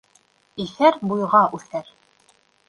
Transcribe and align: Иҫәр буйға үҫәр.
Иҫәр 0.63 0.97
буйға 1.11 1.43
үҫәр. 1.59 1.93